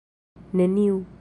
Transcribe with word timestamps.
neniu 0.53 1.03